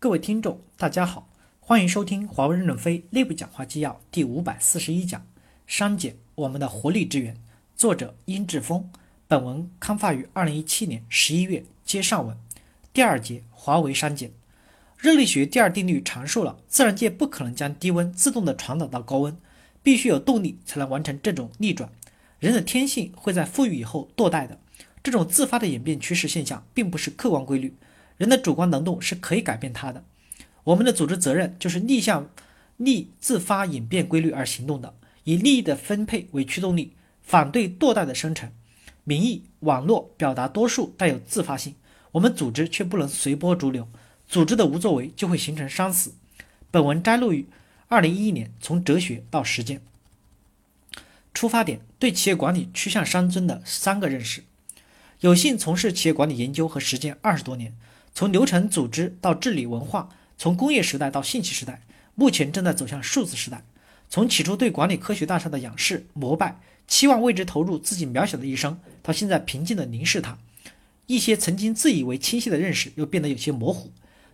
[0.00, 1.28] 各位听众，大家好，
[1.58, 5.26] 欢迎收听华为任正非内部讲话纪要第五百四十一讲，
[5.66, 7.36] 删减我们的活力之源。
[7.76, 8.88] 作者殷志峰。
[9.26, 11.64] 本文刊发于二零一七年十一月。
[11.84, 12.36] 接上文，
[12.92, 14.30] 第二节华为删减。
[14.96, 19.36] 热力学第二定律阐述了自然界不可能将低温自动的传导到高温，
[19.82, 21.90] 必须有动力才能完成这种逆转。
[22.38, 24.60] 人的天性会在富裕以后堕代的，
[25.02, 27.74] 这种自发的演变趋势现象并不是客观规律。
[28.18, 30.04] 人的主观能动是可以改变它的。
[30.64, 32.28] 我们的组织责任就是逆向、
[32.76, 38.52] 逆自发演变规律而行动的，以利益的分配为驱动力，反对堕代的生成。
[39.04, 41.74] 民意、网络表达多数带有自发性，
[42.12, 43.88] 我们组织却不能随波逐流，
[44.28, 46.12] 组织的无作为就会形成伤死。
[46.70, 47.46] 本文摘录于
[47.86, 49.78] 二零一一年《从哲学到实践》。
[51.32, 54.42] 出发点对企业管理趋向商尊的三个认识。
[55.20, 57.74] 有幸从事企业管理研究和实践二十多年。
[58.18, 61.82] 从流程组织到治理文化，从工业时代到信息时代，
[62.16, 63.62] 目前正在走向数字时代。
[64.08, 70.36] 从起初对管理科学大厦的仰视膜拜，期望为之投入自己渺小的一生，到现在平静地凝视它，
[71.06, 73.92] 一些曾经自以为清晰的认识又变得有些模糊。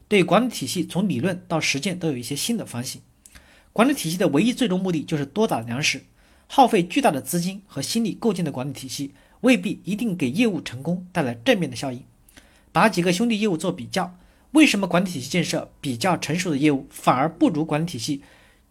[0.08, 3.02] 对管理体系从理论到实践都有一些新的反省。
[3.74, 6.02] 管理体系的唯一最终目的就是多打粮食，
[6.46, 12.02] 耗费巨大的资金和心力构建的管理体系未必一定给业务成功带来正面的效应。
[12.74, 14.18] 把几个兄弟业务做比较，
[14.50, 18.24] 为什么管理体系建设比较成熟的业务反而不如管理体系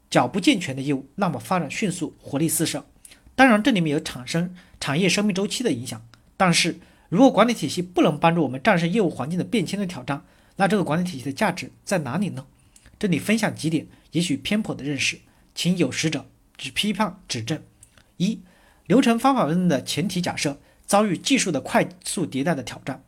[0.09, 2.85] 较不健全的业务那么发展迅速、活力四射？
[3.33, 6.05] 当然，这里面有产生产业生命周期的影响。
[6.35, 10.25] 但是如果管理体系不能帮助我们战胜业务环境的变迁的挑战，
[10.57, 12.45] 那这个管理体系的价值在哪里呢？
[12.99, 15.19] 这里分享几点也许偏颇的认识，
[15.55, 16.25] 请有识者
[16.57, 17.63] 指批判指正。
[18.17, 18.41] 一、
[18.85, 23.01] 流程方法论的前提假设遭遇技术的快速迭代的挑战。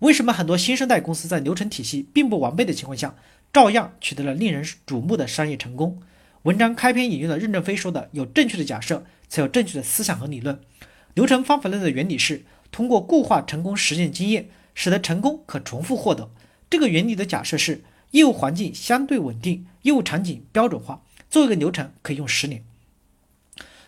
[0.00, 3.14] 为什么很多新生代公司在流程体系并不完备的情况下，
[3.52, 6.02] 照样取得了令人瞩目的商业成功？
[6.42, 10.60] 文章开篇引用了任正非说的：“有正确的假设，才有正确的思想和理论。”
[11.14, 16.30] 流程方法论的原理是通过固化成功实践经验，使得成功可重复获得。
[16.68, 22.62] 这个原理的假设是业务环境相对稳定，业务场景标准化，做一个流程可以用十年。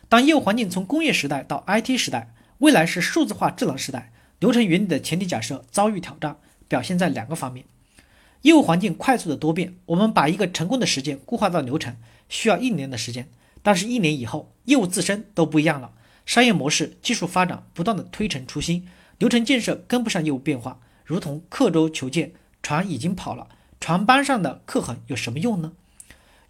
[0.09, 4.11] 当业务环境从工业时代到 IT 时代，未来是数字化智能时代。
[4.39, 6.37] 流程原理的前提假设遭遇挑战，
[6.69, 7.65] 表现在两个方面：
[8.43, 11.97] 业务环境快速的多变，我们把一个成功的实践固化到流程，
[12.29, 13.29] 需要一年的时间，
[13.63, 15.91] 但是一年以后，业务自身都不一样了，
[16.25, 18.87] 商业模式、技术发展不断的推陈出新，
[19.19, 22.33] 流程建设跟不上业务变化，如同刻舟求剑，
[22.63, 23.49] 船已经跑了，
[23.81, 25.73] 船班上的刻痕有什么用呢？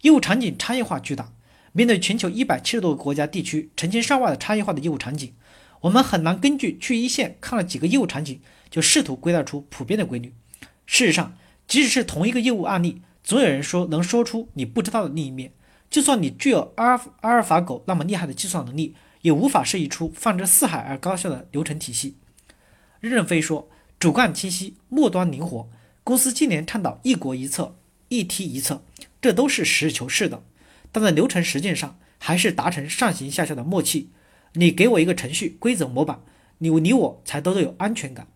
[0.01, 1.33] 业务场景差异化巨大，
[1.71, 5.33] 面对全球一百七十多个国家地区成千上万的差异化的业务场景。
[5.81, 10.33] 我们很难根据去一线看了几个业务场景，就试图归纳出普遍的规律。
[10.85, 15.53] 事实上，即使是同一个业务案例，总有人说能说出你不知道的另一面。
[15.89, 22.17] 就算你具有阿尔阿尔法狗那么厉害的计算能力，也无法设计出放之四海而高效的流程体系。
[22.99, 25.69] 任正非说：“主干清晰，末端灵活。
[26.03, 27.75] 公司近年倡导一国一策、
[28.09, 28.83] 一梯一策，
[29.21, 30.43] 这都是实事求是的。
[30.91, 34.09] 但在流程实践上，还是达成上行下效的默契。”
[34.53, 36.21] 你给我一个程序规则模板，
[36.57, 38.27] 你你我才都都有安全感。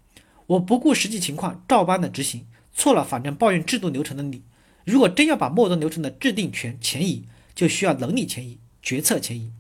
[0.46, 4.44] 我不顾实际情况照搬的执行，错了反正抱怨制度流程的你。
[4.86, 7.24] 如果真要把末端流程的制定权前移，
[7.56, 9.52] 就需要能力前移、决策前移。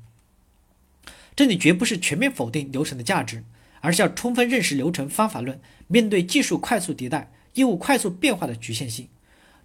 [1.35, 3.43] 这里绝不是全面否定流程的价值，
[3.79, 9.07] 而是要充分认识流程方法论面对技术快速迭代、业务快速变化的局限性。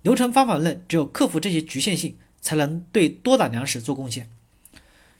[0.02, 4.30] 流程方法论只有克服这些局限性，才能对多打粮食做贡献。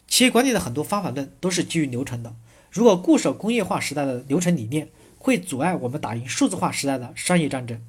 [0.09, 2.35] 企业管理的很多方法论都是基于流程的。
[2.73, 4.89] 如果固守工业化时代的流程理念，
[5.19, 7.81] 会阻碍我们打赢数字化时代的商业战争。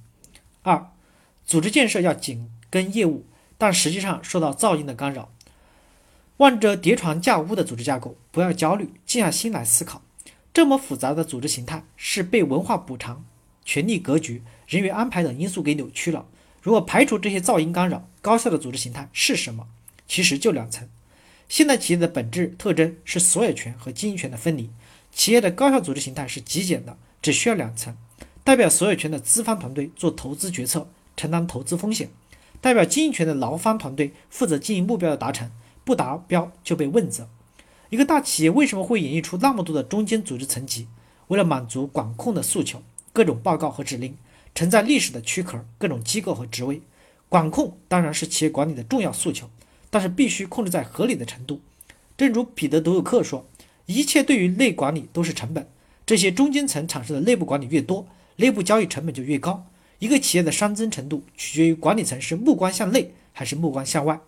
[0.62, 0.92] 二，
[1.46, 3.26] 组织建设要紧跟业务，
[3.58, 5.32] 但实际上受到噪音的干扰。
[6.38, 10.02] 望着叠床架屋的组织架构，不要焦虑，静下心来思考。
[10.54, 13.24] 这么复杂的组织形态是被文化补偿、
[13.64, 16.26] 权力格局、人员安排等因素给扭曲了。
[16.62, 19.68] 如果排除这些噪音干扰，高效的组织形态是什么？
[20.08, 20.88] 其实就两层。
[21.50, 24.70] 现代企业的本质特征是所有权和经营权的分离。
[25.12, 27.98] 企业的高效组织形态是极简的，只需要两层：
[28.44, 30.88] 代表所有权的资方团队做投资决策，
[31.18, 32.10] 承担投资风险；
[32.62, 35.50] 代表经营权的劳方团队负责经营目标的达成，
[35.84, 37.28] 不达标就被问责。
[37.90, 40.88] 一个大企业为什么会演绎出那么多的中间组织层级？
[41.30, 44.16] 为了满足管控的诉求，各种报告和指令，
[44.54, 46.84] 承载历史的躯壳，各种机构和职位。
[47.28, 49.50] 管控当然是企业管理的重要诉求。
[49.90, 51.62] 但是必须控制在合理的程度。
[52.18, 53.48] 正如彼得·德鲁克说
[53.88, 55.68] ：“一切对于内管理都是成本。
[56.06, 58.08] 这些中间层产生的内部管理越多，
[58.38, 59.66] 内部交易成本就越高。
[60.00, 64.20] 一个企业的熵增程度取决于管理层是目光向内还是目光向外。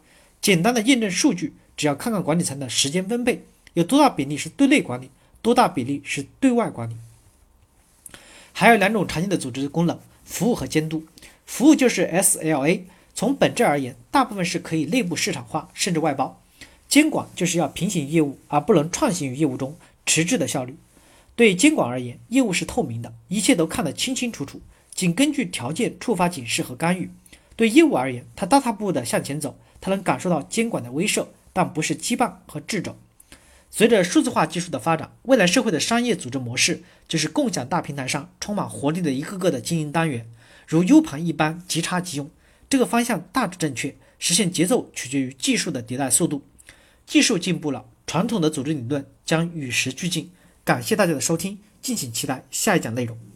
[0.41, 3.43] 简单的验证数据，只要看看管理层的时间分配，
[3.73, 5.09] 有多大比例是对内管理，
[5.41, 6.95] 多大比例是对外管理。
[8.53, 11.03] 还有两种常见的组织功能：服务和监督。
[11.45, 12.81] 服务就是 SLA，
[13.13, 16.41] 从本质而言，大部分是可以内部市场化甚至外包。
[16.87, 20.75] 监管就是要平行业务，而不能创新于业务中，迟滞的效率。
[21.35, 24.61] 对监管而言，业务是透明的，一切都看得清清楚楚，
[24.93, 27.09] 仅根据条件触发警示和干预。
[27.55, 32.97] 对业务而言，它大踏步地向前走，它能感受到监管的威慑，但不是羁绊和掣肘。
[33.69, 40.29] 随着数字化技术的发展，未来社会的商业组织模式就是共享大平台上充满活力的一个个的经营单元，
[40.67, 42.29] 如 U 盘一般即插即用。
[42.71, 46.41] 这个方向大致正确，实现节奏取决于技术的迭代速度。
[47.05, 50.31] 技术进步了，传统的组织理论将与时俱进。
[50.63, 53.30] 感谢大家的收听，敬请期待下一讲内容。